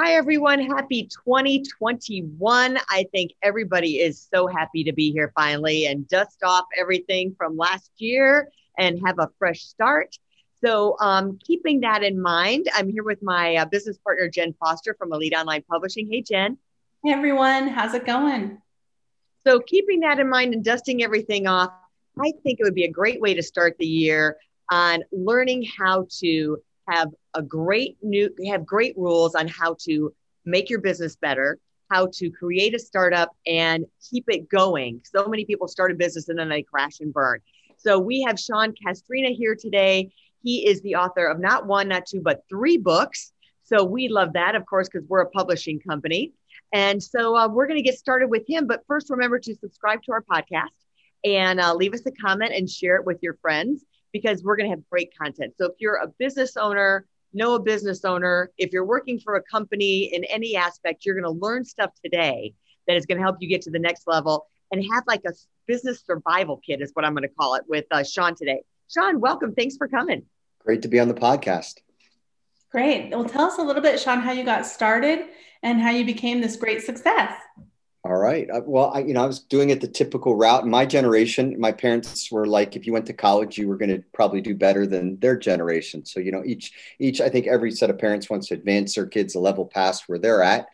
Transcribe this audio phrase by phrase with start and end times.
[0.00, 0.60] Hi, everyone.
[0.60, 2.78] Happy 2021.
[2.88, 7.56] I think everybody is so happy to be here finally and dust off everything from
[7.56, 8.48] last year
[8.78, 10.16] and have a fresh start.
[10.64, 14.94] So, um, keeping that in mind, I'm here with my uh, business partner, Jen Foster
[14.94, 16.08] from Elite Online Publishing.
[16.08, 16.58] Hey, Jen.
[17.04, 17.66] Hey, everyone.
[17.66, 18.62] How's it going?
[19.44, 21.72] So, keeping that in mind and dusting everything off,
[22.20, 24.36] I think it would be a great way to start the year
[24.70, 30.12] on learning how to have a great new have great rules on how to
[30.44, 31.58] make your business better
[31.90, 35.00] how to create a startup and keep it going.
[35.04, 37.40] So many people start a business and then they crash and burn.
[37.78, 40.12] So we have sean castrina here today.
[40.42, 43.32] He is the author of not one not two but three books.
[43.64, 46.32] So we love that of course because we're a publishing company.
[46.72, 50.02] And so uh, we're going to get started with him but first remember to subscribe
[50.02, 50.66] to our podcast
[51.24, 53.84] and uh, leave us a comment and share it with your friends
[54.18, 55.54] because we're going to have great content.
[55.58, 59.42] So if you're a business owner, know a business owner, if you're working for a
[59.42, 62.54] company in any aspect, you're going to learn stuff today
[62.86, 65.32] that is going to help you get to the next level and have like a
[65.66, 68.62] business survival kit is what I'm going to call it with uh, Sean today.
[68.92, 69.54] Sean, welcome.
[69.54, 70.24] Thanks for coming.
[70.64, 71.76] Great to be on the podcast.
[72.70, 73.10] Great.
[73.10, 75.26] Well, tell us a little bit, Sean, how you got started
[75.62, 77.32] and how you became this great success.
[78.08, 78.48] All right.
[78.48, 80.66] Uh, well, I, you know, I was doing it the typical route.
[80.66, 84.02] My generation, my parents were like, if you went to college, you were going to
[84.14, 86.06] probably do better than their generation.
[86.06, 89.04] So, you know, each, each, I think every set of parents wants to advance their
[89.04, 90.68] kids a level past where they're at.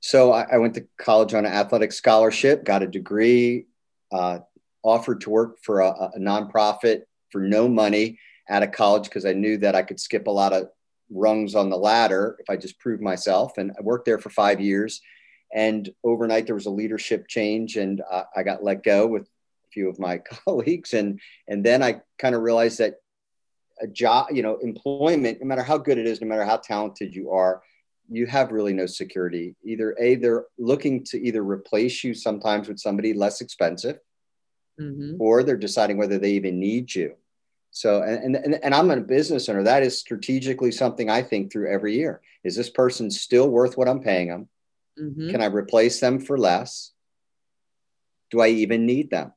[0.00, 3.66] So I, I went to college on an athletic scholarship, got a degree,
[4.10, 4.40] uh,
[4.82, 8.18] offered to work for a, a nonprofit for no money
[8.50, 10.66] out of college because I knew that I could skip a lot of
[11.10, 13.56] rungs on the ladder if I just proved myself.
[13.56, 15.00] And I worked there for five years
[15.52, 19.68] and overnight, there was a leadership change, and uh, I got let go with a
[19.72, 20.94] few of my colleagues.
[20.94, 22.96] And and then I kind of realized that
[23.80, 27.14] a job, you know, employment, no matter how good it is, no matter how talented
[27.14, 27.62] you are,
[28.08, 29.56] you have really no security.
[29.64, 33.98] Either a they're looking to either replace you sometimes with somebody less expensive,
[34.80, 35.20] mm-hmm.
[35.20, 37.14] or they're deciding whether they even need you.
[37.74, 39.62] So, and, and, and I'm a business owner.
[39.62, 42.20] That is strategically something I think through every year.
[42.44, 44.48] Is this person still worth what I'm paying them?
[45.00, 45.30] Mm-hmm.
[45.30, 46.92] Can I replace them for less?
[48.30, 49.32] Do I even need them?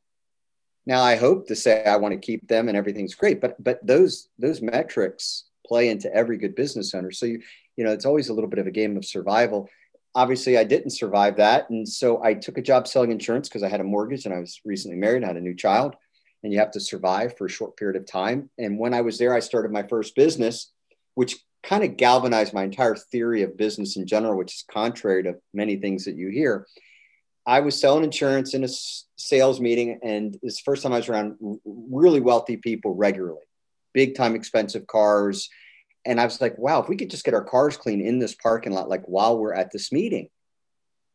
[0.86, 3.86] Now I hope to say I want to keep them and everything's great, but but
[3.86, 7.12] those those metrics play into every good business owner.
[7.12, 7.42] So you
[7.76, 9.70] you know it's always a little bit of a game of survival.
[10.14, 13.70] Obviously, I didn't survive that, and so I took a job selling insurance because I
[13.70, 15.96] had a mortgage and I was recently married, and had a new child,
[16.44, 18.50] and you have to survive for a short period of time.
[18.58, 20.72] And when I was there, I started my first business,
[21.16, 21.36] which
[21.66, 25.76] kind of galvanized my entire theory of business in general, which is contrary to many
[25.78, 26.68] things that you hear.
[27.46, 28.68] I was selling insurance in a
[29.18, 33.42] sales meeting, and it's the first time I was around really wealthy people regularly,
[33.94, 35.50] big time expensive cars.
[36.06, 38.36] And I was like, wow, if we could just get our cars clean in this
[38.36, 40.30] parking lot, like while we're at this meeting,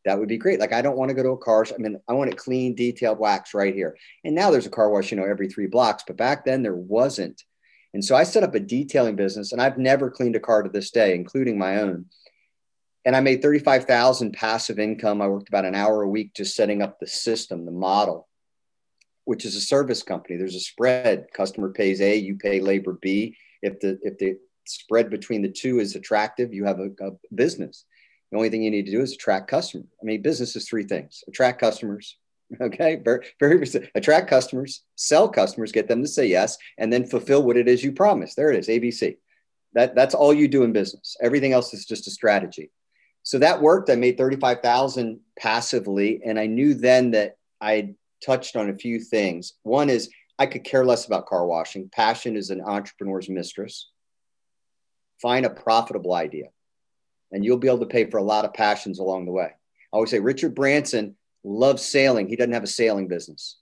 [0.03, 0.59] that would be great.
[0.59, 1.65] Like, I don't want to go to a car.
[1.73, 3.95] I mean, I want it clean, detailed wax right here.
[4.25, 6.03] And now there's a car wash, you know, every three blocks.
[6.05, 7.41] But back then there wasn't.
[7.93, 10.69] And so I set up a detailing business and I've never cleaned a car to
[10.69, 12.05] this day, including my own.
[13.03, 15.21] And I made 35,000 passive income.
[15.21, 18.27] I worked about an hour a week just setting up the system, the model,
[19.25, 20.37] which is a service company.
[20.37, 21.27] There's a spread.
[21.33, 23.35] Customer pays A, you pay labor B.
[23.61, 27.85] If the if the spread between the two is attractive, you have a, a business.
[28.31, 29.87] The only thing you need to do is attract customers.
[30.01, 32.17] I mean, business is three things: attract customers,
[32.61, 37.43] Okay, very, very attract customers, sell customers, get them to say yes, and then fulfill
[37.43, 38.35] what it is you promised.
[38.35, 39.17] There it is, ABC.
[39.73, 41.15] That that's all you do in business.
[41.21, 42.71] Everything else is just a strategy.
[43.23, 43.89] So that worked.
[43.89, 47.95] I made thirty-five thousand passively, and I knew then that I
[48.25, 49.53] touched on a few things.
[49.63, 51.89] One is I could care less about car washing.
[51.89, 53.89] Passion is an entrepreneur's mistress.
[55.21, 56.47] Find a profitable idea,
[57.31, 59.51] and you'll be able to pay for a lot of passions along the way.
[59.93, 62.27] I always say Richard Branson loves sailing.
[62.27, 63.57] He doesn't have a sailing business.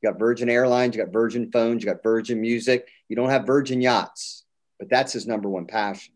[0.00, 2.88] You got Virgin Airlines, you got Virgin Phones, you got Virgin Music.
[3.08, 4.44] You don't have Virgin Yachts,
[4.78, 6.12] but that's his number one passion.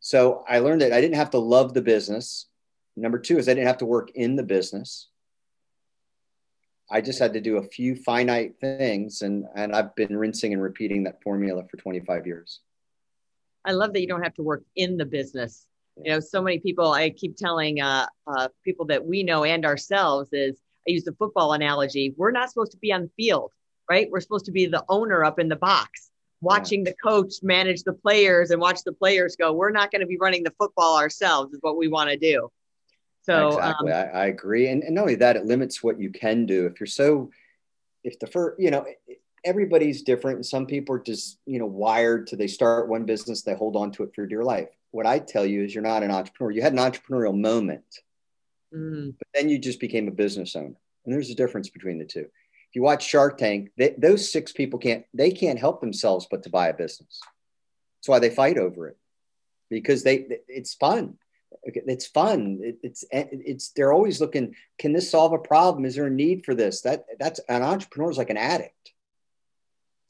[0.00, 2.46] So I learned that I didn't have to love the business.
[2.96, 5.08] Number two is I didn't have to work in the business.
[6.90, 10.62] I just had to do a few finite things, and, and I've been rinsing and
[10.62, 12.60] repeating that formula for 25 years.
[13.64, 15.66] I love that you don't have to work in the business.
[15.96, 19.64] You know, so many people, I keep telling uh, uh, people that we know and
[19.64, 20.56] ourselves is
[20.88, 22.14] I use the football analogy.
[22.16, 23.52] We're not supposed to be on the field,
[23.90, 24.08] right?
[24.10, 26.10] We're supposed to be the owner up in the box,
[26.40, 26.92] watching yeah.
[26.92, 29.52] the coach manage the players and watch the players go.
[29.52, 32.50] We're not going to be running the football ourselves, is what we want to do.
[33.22, 36.10] So exactly, um, I, I, agree, and, and not only that, it limits what you
[36.10, 36.66] can do.
[36.66, 37.30] If you're so,
[38.02, 38.84] if the first, you know,
[39.44, 43.42] everybody's different, and some people are just, you know, wired to they start one business,
[43.42, 44.70] they hold on to it for dear life.
[44.92, 46.52] What I tell you is, you're not an entrepreneur.
[46.52, 47.84] You had an entrepreneurial moment,
[48.72, 49.14] mm.
[49.18, 52.20] but then you just became a business owner, and there's a difference between the two.
[52.72, 56.42] If you watch Shark Tank, they, those six people can't they can't help themselves but
[56.44, 57.20] to buy a business.
[57.98, 58.96] That's why they fight over it.
[59.68, 61.18] Because they it's fun.
[61.64, 62.60] It's fun.
[62.62, 65.84] It, it's it's they're always looking can this solve a problem?
[65.84, 66.82] Is there a need for this?
[66.82, 68.92] That that's an entrepreneur is like an addict.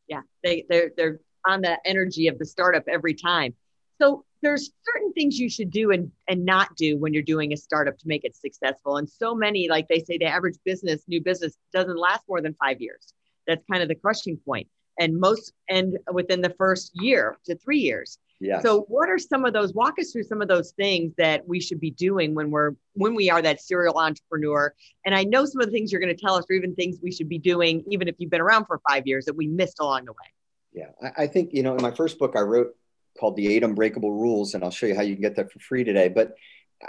[0.08, 3.54] Yeah they they're they're on the energy of the startup every time
[4.02, 7.56] so there's certain things you should do and and not do when you're doing a
[7.56, 11.22] startup to make it successful and so many like they say the average business new
[11.22, 13.14] business doesn't last more than five years
[13.46, 14.68] that's kind of the crushing point.
[14.98, 18.60] and most end within the first year to three years yeah.
[18.60, 21.60] So what are some of those walk us through some of those things that we
[21.60, 24.74] should be doing when we're when we are that serial entrepreneur?
[25.06, 26.98] And I know some of the things you're going to tell us or even things
[27.00, 29.78] we should be doing even if you've been around for 5 years that we missed
[29.78, 30.28] along the way.
[30.72, 30.90] Yeah.
[31.00, 32.74] I, I think, you know, in my first book I wrote
[33.18, 35.58] called The Eight Unbreakable Rules and I'll show you how you can get that for
[35.58, 36.34] free today, but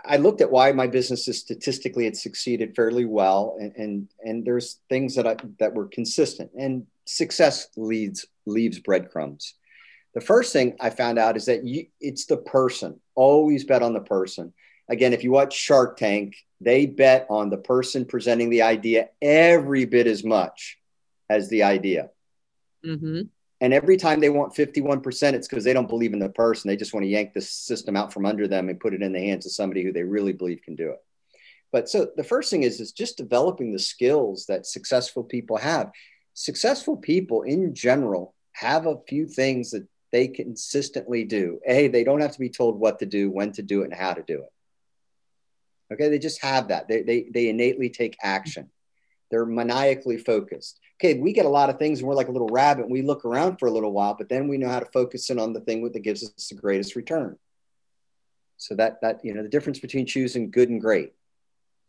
[0.05, 4.79] I looked at why my businesses statistically had succeeded fairly well, and and, and there's
[4.89, 9.55] things that I, that were consistent, and success leads leaves breadcrumbs.
[10.13, 12.99] The first thing I found out is that you, it's the person.
[13.15, 14.53] Always bet on the person.
[14.89, 19.85] Again, if you watch Shark Tank, they bet on the person presenting the idea every
[19.85, 20.77] bit as much
[21.29, 22.09] as the idea.
[22.85, 23.21] Mm-hmm.
[23.63, 26.67] And every time they want 51%, it's because they don't believe in the person.
[26.67, 29.13] They just want to yank the system out from under them and put it in
[29.13, 31.01] the hands of somebody who they really believe can do it.
[31.71, 35.91] But so the first thing is, is just developing the skills that successful people have.
[36.33, 41.61] Successful people in general have a few things that they consistently do.
[41.65, 43.93] A, they don't have to be told what to do, when to do it, and
[43.93, 45.93] how to do it.
[45.93, 46.89] Okay, they just have that.
[46.89, 48.71] They, they, they innately take action.
[49.33, 50.79] They're maniacally focused.
[51.01, 53.01] Okay, we get a lot of things and we're like a little rabbit and we
[53.01, 55.53] look around for a little while, but then we know how to focus in on
[55.53, 57.39] the thing that gives us the greatest return.
[58.57, 61.13] So that that you know the difference between choosing good and great.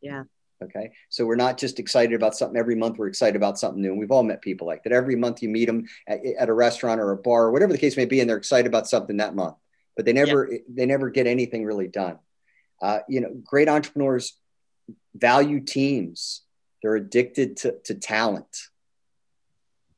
[0.01, 0.23] Yeah.
[0.63, 0.93] Okay.
[1.11, 2.97] So we're not just excited about something every month.
[2.97, 3.91] We're excited about something new.
[3.91, 4.93] And we've all met people like that.
[4.95, 7.79] Every month you meet them at, at a restaurant or a bar or whatever the
[7.79, 9.57] case may be, and they're excited about something that month,
[9.97, 10.59] but they never, yeah.
[10.67, 12.19] they never get anything really done.
[12.81, 14.39] Uh, you know, great entrepreneurs
[15.15, 16.43] value teams.
[16.85, 18.69] They're addicted to, to talent.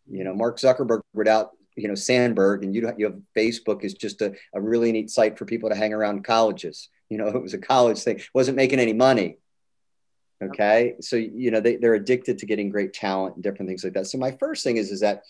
[0.09, 4.23] You know, Mark Zuckerberg without, you know, Sandberg and you, you have Facebook is just
[4.23, 6.88] a, a really neat site for people to hang around colleges.
[7.11, 9.38] You know, it was a college thing, wasn't making any money
[10.43, 10.97] Okay.
[11.00, 14.06] So, you know, they, they're addicted to getting great talent and different things like that.
[14.06, 15.23] So my first thing is, is that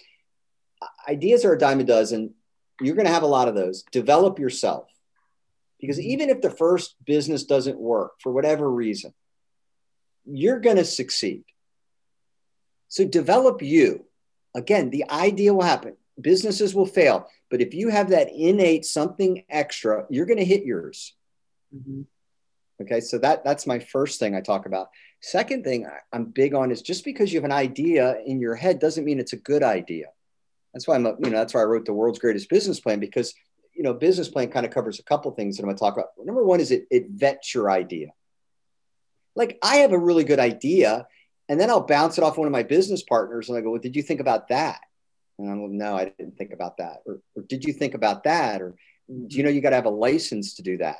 [1.09, 2.35] ideas are a dime a dozen.
[2.81, 3.85] You're going to have a lot of those.
[3.93, 4.89] Develop yourself.
[5.81, 6.11] Because mm-hmm.
[6.11, 9.15] even if the first business doesn't work for whatever reason,
[10.27, 11.45] you're going to succeed.
[12.89, 14.05] So develop you.
[14.55, 15.97] Again, the idea will happen.
[16.21, 17.29] Businesses will fail.
[17.51, 21.15] But if you have that innate something extra, you're going to hit yours.
[21.75, 22.03] Mm-hmm.
[22.83, 24.91] Okay, so that that's my first thing I talk about.
[25.21, 28.79] Second thing I'm big on is just because you have an idea in your head
[28.79, 30.07] doesn't mean it's a good idea.
[30.75, 33.01] That's why I'm, a, you know, that's why I wrote the world's greatest business plan
[33.01, 33.35] because
[33.77, 35.95] you know, business plan kind of covers a couple things that I'm going to talk
[35.95, 36.09] about.
[36.19, 38.09] Number one is it it vets your idea.
[39.37, 41.07] Like I have a really good idea,
[41.49, 43.81] and then I'll bounce it off one of my business partners, and I go, "Well,
[43.81, 44.81] did you think about that?"
[45.39, 48.25] And I'm like, "No, I didn't think about that." Or, or "Did you think about
[48.25, 48.75] that?" Or
[49.09, 50.99] "Do you know you got to have a license to do that?"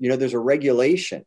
[0.00, 1.24] you know there's a regulation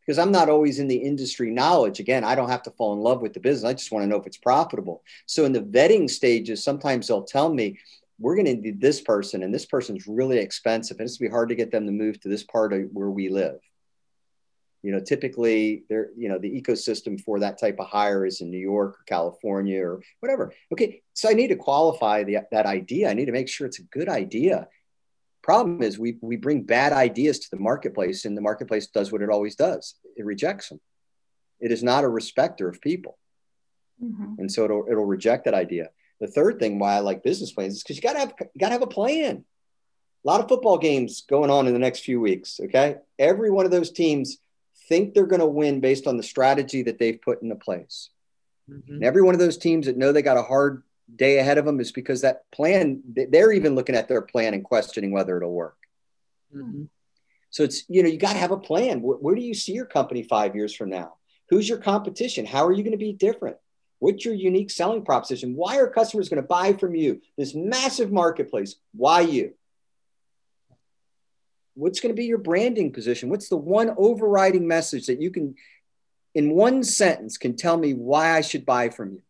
[0.00, 3.00] because i'm not always in the industry knowledge again i don't have to fall in
[3.00, 5.60] love with the business i just want to know if it's profitable so in the
[5.60, 7.76] vetting stages sometimes they'll tell me
[8.20, 11.30] we're going to need this person and this person's really expensive and it's going to
[11.30, 13.58] be hard to get them to move to this part of where we live
[14.84, 18.50] you know typically there you know the ecosystem for that type of hire is in
[18.50, 23.10] new york or california or whatever okay so i need to qualify the, that idea
[23.10, 24.68] i need to make sure it's a good idea
[25.44, 29.20] Problem is, we, we bring bad ideas to the marketplace, and the marketplace does what
[29.20, 30.80] it always does it rejects them.
[31.60, 33.18] It is not a respecter of people.
[34.02, 34.34] Mm-hmm.
[34.38, 35.90] And so it'll, it'll reject that idea.
[36.20, 38.58] The third thing why I like business plans is because you got to have you
[38.58, 39.44] got to have a plan.
[40.24, 42.58] A lot of football games going on in the next few weeks.
[42.64, 44.38] Okay, every one of those teams
[44.88, 48.10] think they're going to win based on the strategy that they've put into place.
[48.70, 48.94] Mm-hmm.
[48.94, 50.82] And every one of those teams that know they got a hard
[51.14, 54.64] day ahead of them is because that plan, they're even looking at their plan and
[54.64, 55.76] questioning whether it'll work.
[56.54, 56.84] Mm-hmm.
[57.50, 59.00] So it's, you know, you got to have a plan.
[59.00, 61.14] Where, where do you see your company five years from now?
[61.50, 62.46] Who's your competition?
[62.46, 63.56] How are you going to be different?
[63.98, 65.54] What's your unique selling proposition?
[65.54, 67.20] Why are customers going to buy from you?
[67.38, 68.76] This massive marketplace.
[68.92, 69.54] Why you?
[71.74, 73.28] What's going to be your branding position?
[73.28, 75.54] What's the one overriding message that you can,
[76.34, 79.22] in one sentence, can tell me why I should buy from you?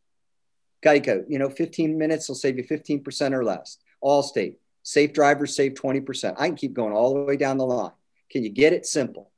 [0.84, 3.78] Geico, you know, 15 minutes will save you 15% or less.
[4.02, 6.34] Allstate, safe drivers save 20%.
[6.38, 7.92] I can keep going all the way down the line.
[8.30, 9.30] Can you get it simple?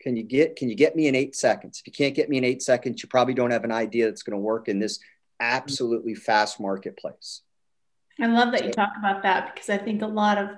[0.00, 1.80] Can you get can you get me in eight seconds?
[1.80, 4.22] If you can't get me in eight seconds, you probably don't have an idea that's
[4.22, 4.98] going to work in this
[5.40, 7.40] absolutely fast marketplace.
[8.20, 10.50] I love that you talk about that because I think a lot of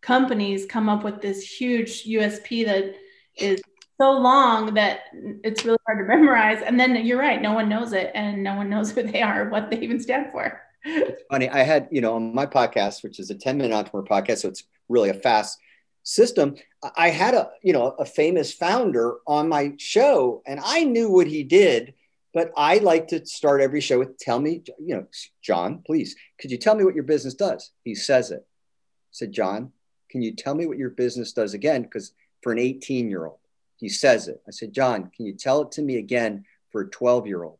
[0.00, 2.94] companies come up with this huge USP that
[3.36, 3.60] is
[4.00, 6.62] so long that it's really hard to memorize.
[6.62, 9.48] And then you're right, no one knows it and no one knows who they are,
[9.48, 10.60] what they even stand for.
[10.84, 11.48] It's funny.
[11.50, 14.48] I had, you know, on my podcast, which is a 10 minute entrepreneur podcast, so
[14.48, 15.58] it's really a fast
[16.02, 16.56] system.
[16.96, 21.26] I had a, you know, a famous founder on my show and I knew what
[21.26, 21.92] he did,
[22.32, 25.06] but I like to start every show with tell me, you know,
[25.42, 27.70] John, please, could you tell me what your business does?
[27.84, 28.40] He says it.
[28.40, 29.72] I said, John,
[30.10, 31.82] can you tell me what your business does again?
[31.82, 32.12] Because
[32.42, 33.38] for an 18 year old,
[33.76, 34.42] he says it.
[34.46, 37.58] I said, John, can you tell it to me again for a 12 year old?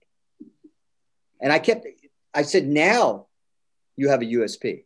[1.41, 1.87] And I kept,
[2.35, 3.27] I said, now
[3.97, 4.85] you have a USP.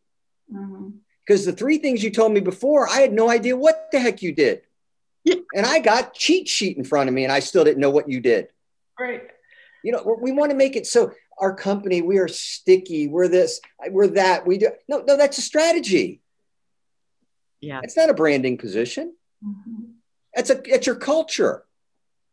[0.52, 0.90] Mm-hmm.
[1.26, 4.22] Because the three things you told me before, I had no idea what the heck
[4.22, 4.62] you did.
[5.24, 5.36] Yeah.
[5.54, 8.10] And I got cheat sheet in front of me and I still didn't know what
[8.10, 8.48] you did.
[9.00, 9.22] Right.
[9.82, 13.60] You know, we want to make it so our company, we are sticky, we're this,
[13.88, 14.68] we're that, we do.
[14.88, 16.20] No, no, that's a strategy.
[17.64, 17.80] Yeah.
[17.82, 19.14] It's not a branding position.
[19.44, 19.84] Mm-hmm.
[20.34, 21.64] That's a it's your culture.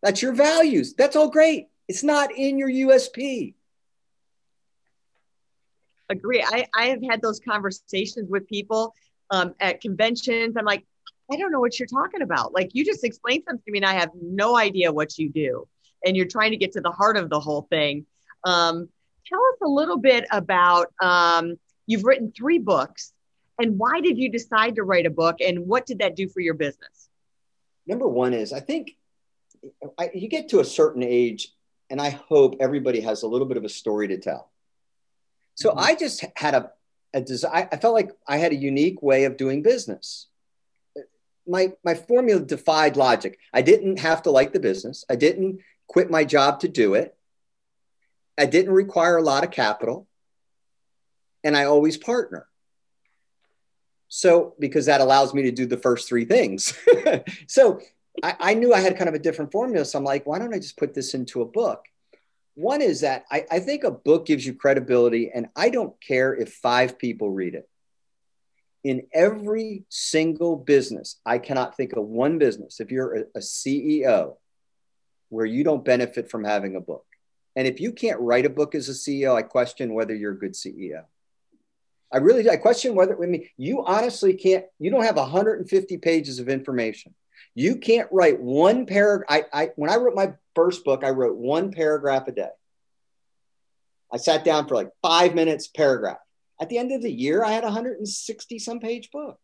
[0.02, 0.94] That's your values.
[0.94, 1.68] That's all great.
[1.88, 3.54] It's not in your USP.
[6.10, 6.44] Agree.
[6.44, 8.94] I, I have had those conversations with people
[9.30, 10.56] um, at conventions.
[10.58, 10.86] I'm like,
[11.32, 12.54] I don't know what you're talking about.
[12.54, 15.68] Like you just explained something to me and I have no idea what you do.
[16.06, 18.06] And you're trying to get to the heart of the whole thing.
[18.44, 18.90] Um,
[19.26, 23.14] tell us a little bit about um, you've written three books
[23.62, 26.39] and why did you decide to write a book and what did that do for
[26.39, 27.10] your business?
[27.86, 28.98] Number one is I think
[29.98, 31.53] I, you get to a certain age,
[31.89, 34.50] and I hope everybody has a little bit of a story to tell.
[35.56, 35.80] So mm-hmm.
[35.80, 36.72] I just had a,
[37.13, 40.27] a desire, I felt like I had a unique way of doing business.
[41.48, 43.39] My, my formula defied logic.
[43.53, 45.06] I didn't have to like the business.
[45.10, 47.15] I didn't quit my job to do it.
[48.38, 50.08] I didn't require a lot of capital.
[51.44, 52.48] And I always partner.
[54.13, 56.77] So, because that allows me to do the first three things.
[57.48, 57.80] so,
[58.22, 59.86] I, I, knew I had kind of a different formula.
[59.86, 61.86] So, I'm like, why don't I just put this into a book?
[62.56, 66.36] One is that I, I think a book gives you credibility, and I don't care
[66.36, 67.70] if five people read it.
[68.84, 74.36] In every single business, I cannot think of one business, if you're a, a CEO,
[75.30, 77.06] where you don't benefit from having a book.
[77.56, 80.38] And if you can't write a book as a CEO, I question whether you're a
[80.38, 81.06] good CEO.
[82.12, 84.65] I really I question whether I mean you honestly can't.
[84.80, 87.15] You don't have 150 pages of information.
[87.56, 89.27] You can't write one paragraph.
[89.30, 92.50] I, I when I wrote my first book, I wrote one paragraph a day.
[94.12, 96.18] I sat down for like five minutes paragraph.
[96.60, 99.39] At the end of the year, I had a 160 some page book.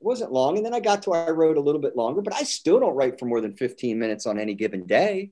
[0.00, 2.34] It wasn't long, and then I got to I wrote a little bit longer, but
[2.34, 5.30] I still don't write for more than 15 minutes on any given day.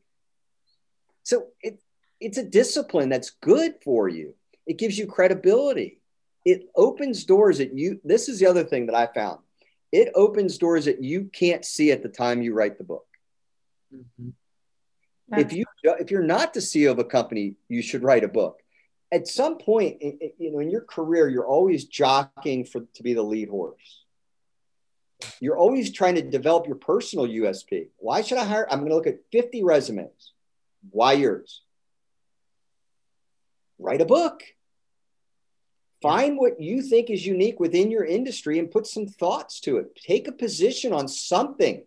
[1.24, 1.80] So it,
[2.20, 4.34] it's a discipline that's good for you
[4.66, 6.00] it gives you credibility.
[6.44, 9.40] It opens doors that you, this is the other thing that I found.
[9.92, 13.06] It opens doors that you can't see at the time you write the book.
[13.94, 14.30] Mm-hmm.
[15.32, 18.58] If you if you're not the CEO of a company, you should write a book.
[19.12, 23.22] At some point, you know, in your career, you're always jockeying for to be the
[23.22, 24.04] lead horse.
[25.40, 27.88] You're always trying to develop your personal USP.
[27.98, 28.66] Why should I hire?
[28.70, 30.32] I'm going to look at 50 resumes.
[30.90, 31.62] Why yours?
[33.80, 34.42] Write a book.
[36.02, 39.94] Find what you think is unique within your industry and put some thoughts to it.
[39.96, 41.84] Take a position on something.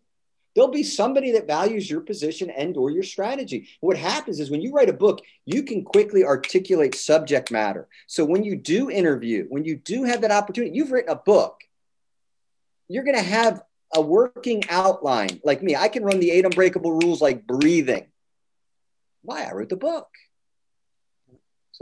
[0.54, 3.70] There'll be somebody that values your position and or your strategy.
[3.82, 7.88] What happens is when you write a book, you can quickly articulate subject matter.
[8.06, 11.62] So when you do interview, when you do have that opportunity, you've written a book.
[12.88, 13.64] You're going to have
[13.96, 15.42] a working outline.
[15.44, 18.06] Like me, I can run the eight unbreakable rules like breathing.
[19.24, 19.44] Why?
[19.46, 20.08] I wrote the book.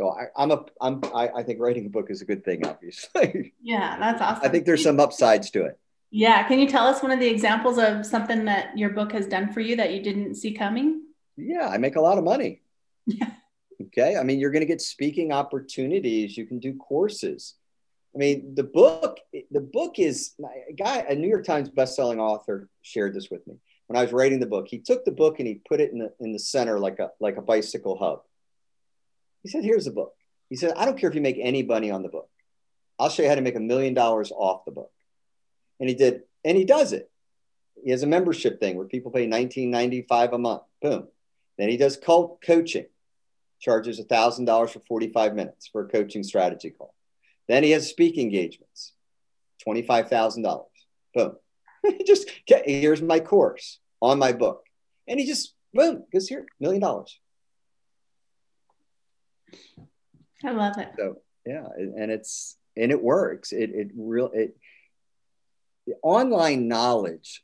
[0.01, 2.65] So I, I'm a I'm I, I think writing a book is a good thing,
[2.65, 3.53] obviously.
[3.61, 4.43] Yeah, that's awesome.
[4.43, 5.77] I think there's some upsides to it.
[6.09, 6.41] Yeah.
[6.47, 9.53] Can you tell us one of the examples of something that your book has done
[9.53, 11.03] for you that you didn't see coming?
[11.37, 12.61] Yeah, I make a lot of money.
[13.05, 13.29] Yeah.
[13.87, 14.15] Okay.
[14.15, 16.37] I mean, you're going to get speaking opportunities.
[16.37, 17.55] You can do courses.
[18.13, 19.17] I mean, the book,
[19.49, 20.33] the book is
[20.69, 23.55] a guy, a New York Times bestselling author shared this with me
[23.87, 24.67] when I was writing the book.
[24.69, 27.09] He took the book and he put it in the in the center like a
[27.19, 28.21] like a bicycle hub.
[29.43, 30.13] He said, "Here's the book."
[30.49, 32.29] He said, "I don't care if you make any money on the book.
[32.99, 34.91] I'll show you how to make a million dollars off the book."
[35.79, 37.09] And he did, and he does it.
[37.83, 40.61] He has a membership thing where people pay 19.95 a month.
[40.81, 41.07] Boom.
[41.57, 42.85] Then he does cult coaching,
[43.59, 46.93] charges $1,000 for 45 minutes for a coaching strategy call.
[47.47, 48.93] Then he has speaking engagements,
[49.67, 50.65] $25,000.
[51.13, 51.35] Boom.
[52.05, 54.63] just here's my course on my book.
[55.07, 57.19] And he just, boom, goes here, million dollars.
[60.43, 60.89] I love it.
[60.97, 63.51] So yeah, and it's and it works.
[63.51, 64.57] It it real it
[65.87, 67.43] the online knowledge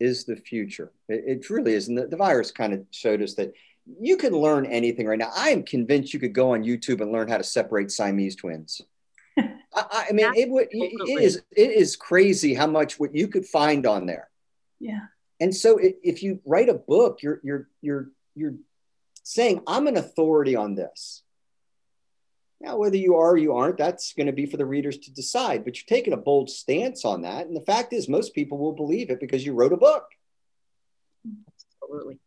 [0.00, 0.92] is the future.
[1.08, 1.88] It, it really is.
[1.88, 3.52] And the, the virus kind of showed us that
[4.00, 5.30] you can learn anything right now.
[5.34, 8.82] I am convinced you could go on YouTube and learn how to separate Siamese twins.
[9.38, 13.46] I, I, mean, it, would, it is it is crazy how much what you could
[13.46, 14.28] find on there.
[14.80, 15.06] Yeah.
[15.40, 18.54] And so if you write a book, you're you're you're you're
[19.22, 21.22] saying I'm an authority on this.
[22.60, 25.12] Now, whether you are or you aren't, that's going to be for the readers to
[25.12, 25.64] decide.
[25.64, 28.72] But you're taking a bold stance on that, and the fact is, most people will
[28.72, 30.04] believe it because you wrote a book.
[31.82, 32.18] Absolutely.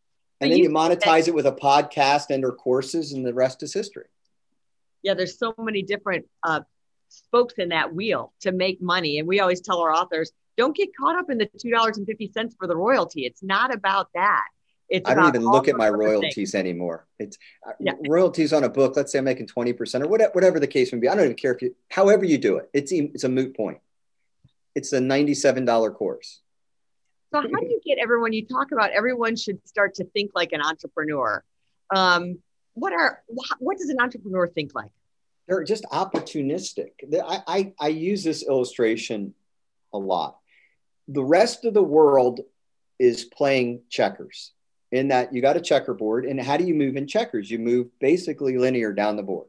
[0.41, 3.63] And then you, you monetize it with a podcast and or courses, and the rest
[3.63, 4.05] is history.
[5.01, 6.61] Yeah, there's so many different uh,
[7.09, 9.19] spokes in that wheel to make money.
[9.19, 12.75] And we always tell our authors, don't get caught up in the $2.50 for the
[12.75, 13.25] royalty.
[13.25, 14.45] It's not about that.
[14.89, 17.05] It's I don't even look at my royalties anymore.
[17.19, 17.93] It's uh, yeah.
[18.07, 18.95] royalties on a book.
[18.95, 21.07] Let's say I'm making 20% or whatever, whatever the case may be.
[21.07, 23.79] I don't even care if you, however you do it, it's, it's a moot point.
[24.73, 26.41] It's a $97 course.
[27.31, 30.53] So how do you get everyone, you talk about everyone should start to think like
[30.53, 31.43] an entrepreneur.
[31.95, 32.39] Um,
[32.73, 33.21] what are,
[33.59, 34.89] what does an entrepreneur think like?
[35.49, 36.91] they're just opportunistic.
[37.11, 39.33] I, I, I use this illustration
[39.91, 40.37] a lot.
[41.07, 42.41] The rest of the world
[42.99, 44.51] is playing checkers
[44.91, 46.25] in that you got a checkerboard.
[46.25, 47.49] And how do you move in checkers?
[47.49, 49.47] You move basically linear down the board.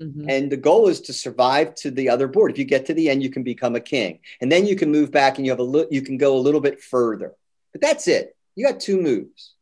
[0.00, 0.28] Mm-hmm.
[0.28, 2.50] And the goal is to survive to the other board.
[2.50, 4.20] If you get to the end, you can become a king.
[4.40, 6.40] And then you can move back and you have a li- you can go a
[6.40, 7.34] little bit further.
[7.72, 8.36] But that's it.
[8.54, 9.54] You got two moves.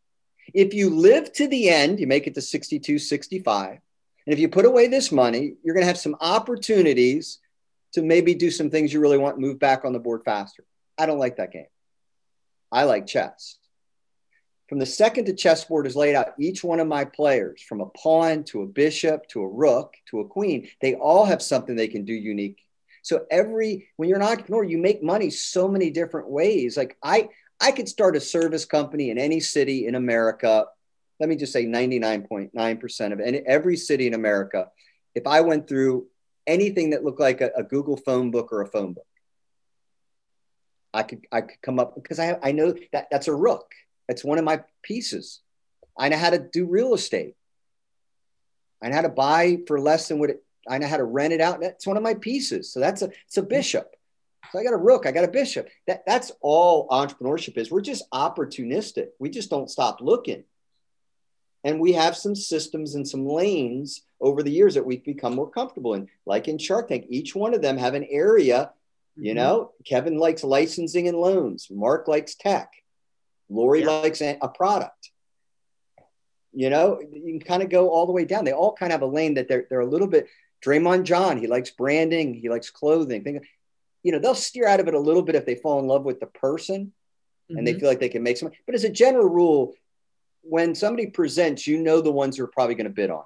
[0.53, 3.81] If you live to the end, you make it to 62, 65
[4.27, 7.39] and if you put away this money, you're going to have some opportunities
[7.95, 10.65] to maybe do some things you really want, move back on the board faster.
[10.97, 11.67] I don't like that game.
[12.71, 13.57] I like chess.
[14.71, 17.87] From the second the chessboard is laid out, each one of my players, from a
[17.87, 21.89] pawn to a bishop to a rook to a queen, they all have something they
[21.89, 22.65] can do unique.
[23.03, 26.79] So every when you're an entrepreneur, you make money so many different ways.
[26.79, 27.29] Like I,
[27.61, 30.65] I could start a service company in any city in America
[31.21, 34.69] let me just say 99.9% of any, every city in America,
[35.15, 36.07] if I went through
[36.47, 39.07] anything that looked like a, a, Google phone book or a phone book,
[40.93, 43.71] I could I could come up because I I know that that's a rook.
[44.11, 45.39] That's one of my pieces.
[45.97, 47.37] I know how to do real estate.
[48.83, 51.33] I know how to buy for less than what it, I know how to rent
[51.33, 51.61] it out.
[51.61, 52.73] That's one of my pieces.
[52.73, 53.95] So that's a it's a bishop.
[54.51, 55.69] So I got a rook, I got a bishop.
[55.87, 57.71] That that's all entrepreneurship is.
[57.71, 59.11] We're just opportunistic.
[59.21, 60.43] We just don't stop looking.
[61.63, 65.49] And we have some systems and some lanes over the years that we've become more
[65.49, 66.09] comfortable in.
[66.27, 68.73] Like in Shark Tank, each one of them have an area.
[69.15, 69.37] You mm-hmm.
[69.37, 71.69] know, Kevin likes licensing and loans.
[71.71, 72.73] Mark likes tech.
[73.51, 73.91] Lori yeah.
[73.91, 75.11] likes a product.
[76.53, 78.45] You know, you can kind of go all the way down.
[78.45, 80.29] They all kind of have a lane that they're they're a little bit.
[80.65, 83.23] Daymond John, he likes branding, he likes clothing.
[83.25, 83.47] Think,
[84.03, 86.05] you know, they'll steer out of it a little bit if they fall in love
[86.05, 86.87] with the person
[87.51, 87.57] mm-hmm.
[87.57, 87.81] and they mm-hmm.
[87.81, 88.51] feel like they can make some.
[88.67, 89.75] But as a general rule,
[90.43, 93.25] when somebody presents, you know the ones who are probably going to bid on.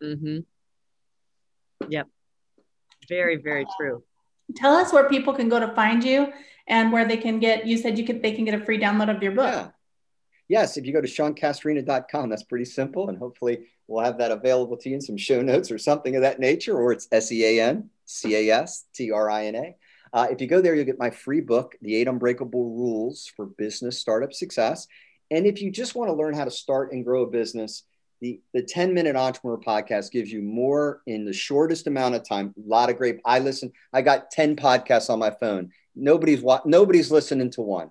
[0.00, 0.04] It.
[0.04, 1.90] Mm-hmm.
[1.90, 2.06] Yep.
[3.08, 4.02] Very, very true.
[4.54, 6.32] Tell us where people can go to find you
[6.68, 9.14] and where they can get, you said you could, they can get a free download
[9.14, 9.52] of your book.
[9.52, 9.68] Yeah.
[10.48, 13.08] Yes, if you go to seancastrina.com, that's pretty simple.
[13.08, 16.22] And hopefully we'll have that available to you in some show notes or something of
[16.22, 19.56] that nature, or it's S E A N C A S T R I N
[19.56, 19.76] A.
[20.12, 23.46] Uh, if you go there, you'll get my free book, The Eight Unbreakable Rules for
[23.46, 24.86] Business Startup Success.
[25.30, 27.82] And if you just want to learn how to start and grow a business,
[28.20, 32.54] the, the 10 minute entrepreneur podcast gives you more in the shortest amount of time.
[32.56, 33.20] A lot of great.
[33.24, 35.70] I listen, I got 10 podcasts on my phone.
[35.94, 37.90] Nobody's nobody's listening to one.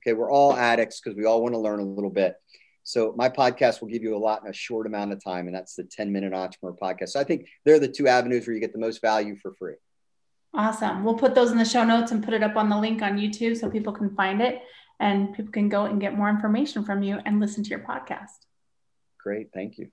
[0.00, 0.12] Okay.
[0.12, 2.36] We're all addicts because we all want to learn a little bit.
[2.82, 5.46] So my podcast will give you a lot in a short amount of time.
[5.46, 7.10] And that's the 10 minute entrepreneur podcast.
[7.10, 9.74] So I think they're the two avenues where you get the most value for free.
[10.52, 11.02] Awesome.
[11.02, 13.18] We'll put those in the show notes and put it up on the link on
[13.18, 14.60] YouTube so people can find it
[15.00, 18.44] and people can go and get more information from you and listen to your podcast.
[19.24, 19.48] Great.
[19.54, 19.88] Thank you.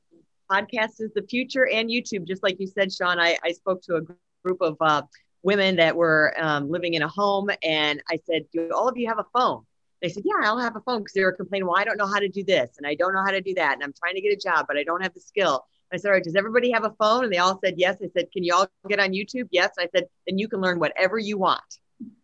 [0.51, 2.27] podcast is the future and YouTube.
[2.27, 4.01] Just like you said, Sean, I, I spoke to a
[4.43, 5.03] group of uh,
[5.41, 9.07] women that were um, living in a home, and I said, "Do all of you
[9.07, 9.63] have a phone?"
[10.01, 12.07] They said, "Yeah, I'll have a phone," because they were complaining, "Well, I don't know
[12.07, 14.15] how to do this, and I don't know how to do that, and I'm trying
[14.15, 16.35] to get a job, but I don't have the skill." I said, "All right, does
[16.35, 17.97] everybody have a phone?" And they all said yes.
[18.03, 19.71] I said, "Can you all get on YouTube?" Yes.
[19.79, 21.79] I said, "Then you can learn whatever you want.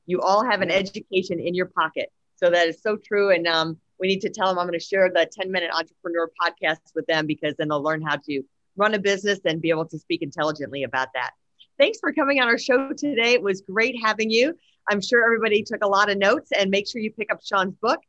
[0.08, 3.80] You all have an education in your pocket." So that is so true, and um,
[4.00, 7.06] we need to tell them I'm going to share the 10 minute entrepreneur podcast with
[7.08, 8.44] them because then they'll learn how to
[8.76, 11.32] run a business and be able to speak intelligently about that.
[11.80, 13.34] Thanks for coming on our show today.
[13.34, 14.56] It was great having you.
[14.90, 17.76] I'm sure everybody took a lot of notes and make sure you pick up Sean's
[17.82, 18.00] book.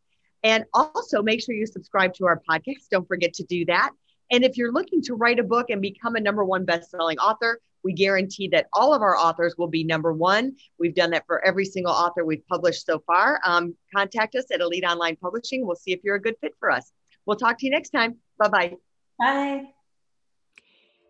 [0.45, 2.89] And also make sure you subscribe to our podcast.
[2.93, 3.91] Don't forget to do that.
[4.31, 7.61] And if you're looking to write a book and become a number one best-selling author,
[7.85, 10.57] we guarantee that all of our authors will be number one.
[10.79, 13.41] We've done that for every single author we've published so far.
[13.45, 15.67] Um, contact us at Elite Online Publishing.
[15.67, 16.91] We'll see if you're a good fit for us.
[17.27, 18.17] We'll talk to you next time.
[18.39, 18.77] Bye-bye.
[19.19, 19.65] Bye.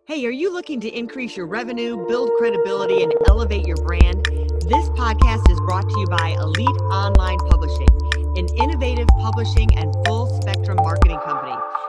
[0.07, 4.25] Hey, are you looking to increase your revenue, build credibility, and elevate your brand?
[4.25, 7.89] This podcast is brought to you by Elite Online Publishing,
[8.39, 11.55] an innovative publishing and full spectrum marketing company.